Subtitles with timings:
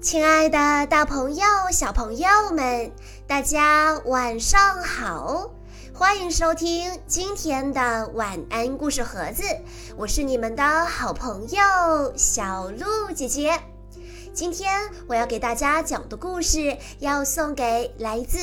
[0.00, 2.92] 亲爱的，大朋友、小朋友们，
[3.26, 5.50] 大家晚上好！
[5.92, 9.42] 欢迎收听今天的晚安故事盒子，
[9.96, 13.58] 我是你们的好朋友小鹿姐姐。
[14.32, 18.38] 今天我要给大家讲的故事，要送给来自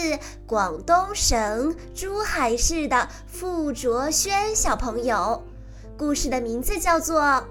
[0.48, 5.42] 广东省珠海市的付卓轩小朋友。
[5.98, 7.22] 故事的名字叫做《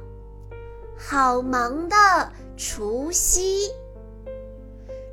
[0.98, 1.96] 好忙的
[2.56, 3.68] 除夕》。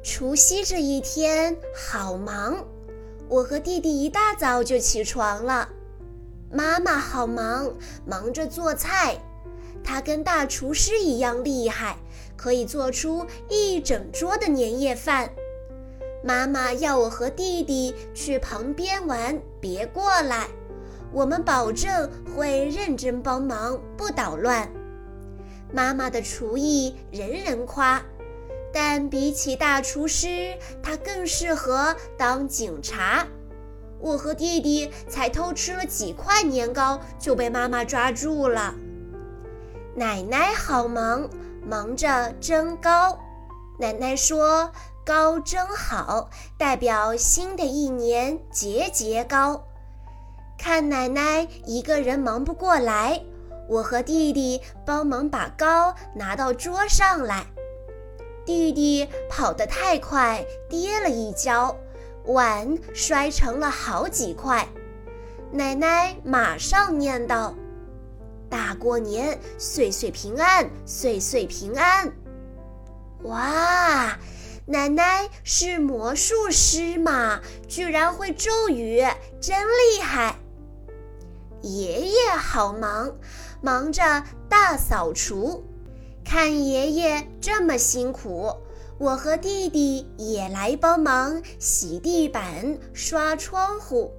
[0.01, 2.65] 除夕这一天好忙，
[3.27, 5.67] 我和弟弟一大早就起床了。
[6.49, 7.73] 妈妈好忙，
[8.05, 9.17] 忙着做菜，
[9.83, 11.97] 她跟大厨师一样厉害，
[12.37, 15.29] 可以做出一整桌的年夜饭。
[16.23, 20.47] 妈妈要我和弟弟去旁边玩，别过来，
[21.11, 24.71] 我们保证会认真帮忙，不捣乱。
[25.73, 28.01] 妈妈的厨艺人人夸。
[28.71, 33.25] 但比起大厨师，他更适合当警察。
[33.99, 38.73] 我和弟弟才偷吃了几块年糕，就被妈妈抓住了。
[39.95, 41.29] 奶奶好忙，
[41.67, 43.19] 忙着蒸糕。
[43.77, 44.71] 奶奶说
[45.05, 49.63] ：“糕蒸好，代表新的一年节节高。”
[50.57, 53.21] 看奶奶一个人忙不过来，
[53.67, 57.45] 我和弟弟帮忙把糕拿到桌上来。
[58.49, 61.77] 弟弟跑得太快，跌了一跤，
[62.25, 64.67] 碗摔成了好几块。
[65.51, 67.53] 奶奶马上念叨
[68.49, 72.11] ：“大过年，岁岁平安，岁岁平安。”
[73.21, 74.17] 哇，
[74.65, 79.05] 奶奶是魔术师嘛，居然会咒语，
[79.39, 80.35] 真厉害！
[81.61, 83.15] 爷爷好忙，
[83.61, 85.68] 忙着大扫除。
[86.29, 88.55] 看爷爷这么辛苦，
[88.99, 94.13] 我和弟弟也来帮忙洗地板、刷窗户，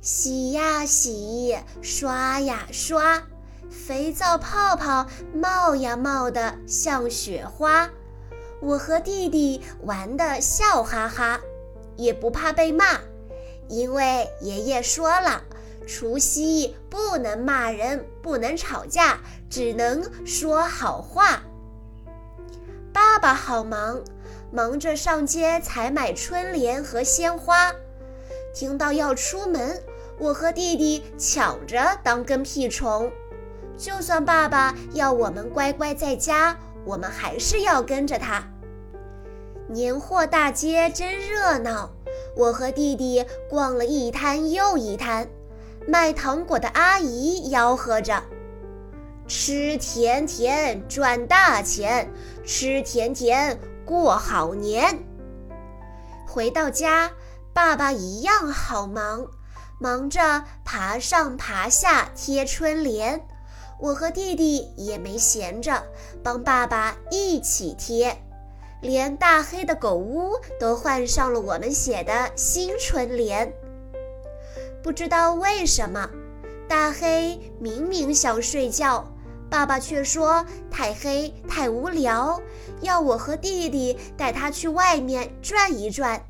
[0.00, 3.22] 洗呀洗，刷呀刷，
[3.70, 7.88] 肥皂泡泡冒呀冒的像雪花。
[8.60, 11.40] 我和弟弟玩的笑哈哈，
[11.96, 12.98] 也不怕被骂，
[13.68, 15.44] 因为爷爷说了。
[15.86, 19.20] 除夕不能骂人，不能吵架，
[19.50, 21.42] 只能说好话。
[22.92, 24.02] 爸爸好忙，
[24.50, 27.72] 忙着上街采买春联和鲜花。
[28.54, 29.82] 听到要出门，
[30.18, 33.10] 我和弟弟抢着当跟屁虫。
[33.78, 38.46] 就算爸爸要我们乖乖在家，我们还是要跟着他。
[39.68, 41.90] 年货大街真热闹，
[42.36, 45.26] 我和弟弟逛了一摊又一摊。
[45.86, 48.22] 卖糖果的阿姨吆喝着
[49.26, 52.12] ：“吃甜甜赚大钱，
[52.44, 55.04] 吃甜甜过好年。”
[56.26, 57.10] 回到家，
[57.52, 59.26] 爸爸一样好忙，
[59.78, 63.26] 忙着爬上爬下贴春联。
[63.80, 65.82] 我和弟弟也没闲着，
[66.22, 68.16] 帮爸爸一起贴，
[68.80, 73.52] 连大黑的狗屋都换上了我们写的新春联。
[74.82, 76.10] 不知道为什么，
[76.68, 79.06] 大黑明明想睡觉，
[79.48, 82.40] 爸爸却说太黑太无聊，
[82.80, 86.24] 要我和弟弟带他去外面转一转。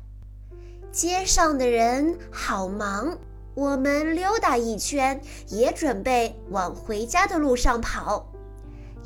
[0.91, 3.17] 街上的人好忙，
[3.55, 8.31] 我们溜达一圈，也准备往回家的路上跑，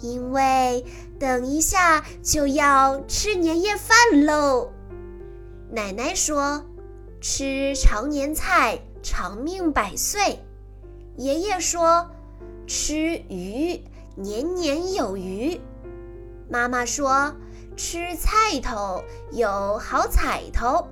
[0.01, 0.83] 因为
[1.17, 4.71] 等一下就要吃年夜饭喽。
[5.71, 6.65] 奶奶说，
[7.21, 8.81] 吃常年菜。
[9.09, 10.43] 长命百岁，
[11.15, 12.11] 爷爷说
[12.67, 12.93] ：“吃
[13.29, 13.81] 鱼
[14.15, 15.61] 年年有余。”
[16.51, 17.33] 妈妈说
[17.77, 19.01] ：“吃菜头
[19.31, 20.89] 有好彩头。”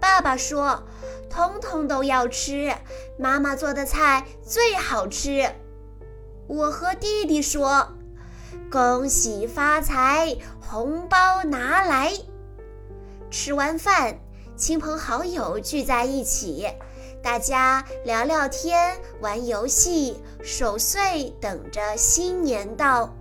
[0.00, 0.82] 爸爸说
[1.30, 2.74] ：“通通都要吃，
[3.16, 5.48] 妈妈做的菜最好吃。”
[6.48, 7.92] 我和弟弟说
[8.68, 12.12] ：“恭喜发财，红包拿来。”
[13.30, 14.18] 吃完饭，
[14.56, 16.66] 亲朋好友聚在一起。
[17.22, 23.12] 大家聊聊天，玩游戏，守岁，等着新年到。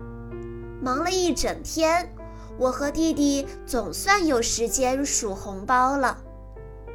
[0.81, 2.13] 忙了一整天，
[2.57, 6.17] 我和弟弟总算有时间数红包了。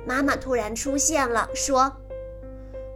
[0.06, 1.92] 妈妈突然出现了，说：“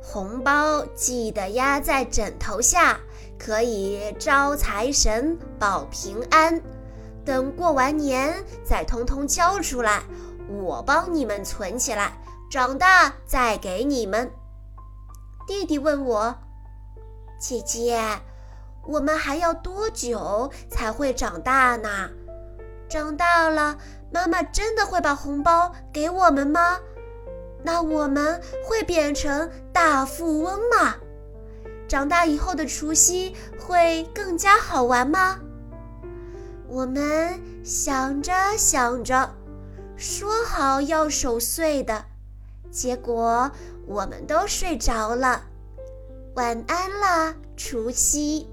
[0.01, 3.01] 红包记得压在枕头下，
[3.37, 6.61] 可以招财神，保平安。
[7.25, 8.33] 等过完年
[8.65, 10.05] 再通通交出来，
[10.49, 12.17] 我帮你们存起来。”
[12.49, 14.31] 长大再给你们。
[15.47, 16.39] 弟弟问我
[17.39, 18.01] ：“姐姐，
[18.87, 22.09] 我们还要多久才会长大呢？”
[22.89, 23.77] 长大了，
[24.13, 26.79] 妈妈真的会把红包给我们吗？
[27.65, 30.95] 那我们会变成大富翁吗？
[31.89, 35.41] 长大以后的除夕会更加好玩吗？
[36.69, 39.35] 我们想着想着，
[39.97, 42.05] 说好要守岁的，
[42.71, 43.51] 结果
[43.87, 45.43] 我们都睡着了。
[46.35, 48.47] 晚安啦，除夕。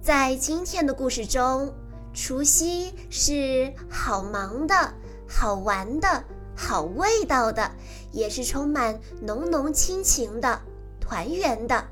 [0.00, 1.74] 在今天的故事中，
[2.14, 4.94] 除夕是好忙的、
[5.28, 6.24] 好玩的、
[6.56, 7.70] 好味道的，
[8.10, 10.60] 也是充满浓浓亲情的、
[10.98, 11.84] 团圆的。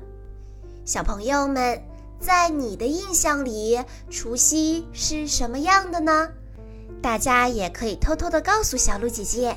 [0.83, 1.83] 小朋友们，
[2.19, 6.29] 在你的印象里，除夕是什么样的呢？
[7.01, 9.55] 大家也可以偷偷的告诉小鹿姐姐，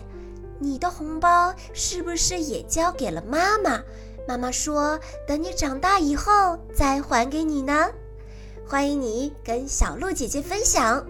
[0.63, 3.83] 你的红包是不是也交给了妈妈？
[4.29, 7.89] 妈妈说，等你长大以后再还给你呢。
[8.69, 11.05] 欢迎你跟小鹿姐姐分享。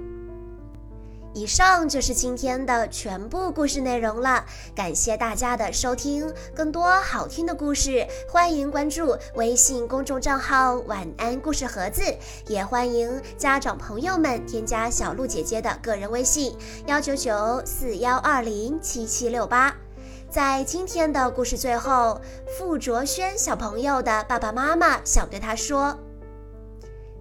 [1.33, 4.45] 以上就是今天的全部故事内容了，
[4.75, 6.33] 感谢大家的收听。
[6.55, 12.03] 更多好听的故事，欢迎关注微信公众账号“晚安故事盒子”，
[12.49, 16.57] 也欢迎家长朋友们添加小鹿姐姐的个人微信：
[16.87, 19.73] 幺九九四幺二零七七六八。
[20.29, 22.21] 在今天的故事最后，
[22.59, 25.97] 傅卓轩小朋友的爸爸妈妈想对他说。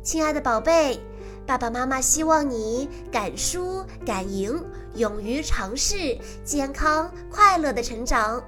[0.01, 0.99] 亲爱的宝贝，
[1.45, 4.63] 爸爸妈妈希望你敢输敢赢，
[4.95, 8.41] 勇于尝试，健康快乐的成长。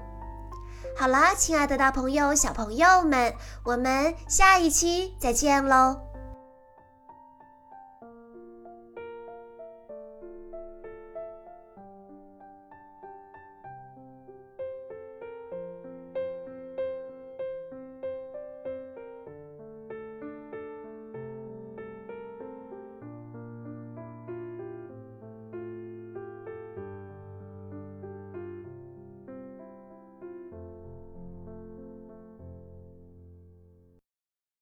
[0.97, 3.33] 好啦，亲爱的大朋友、小朋友们，
[3.63, 6.10] 我们下一期再见喽！